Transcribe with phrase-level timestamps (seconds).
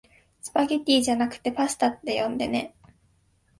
[0.41, 2.73] スパゲティじゃなくパスタって呼んでね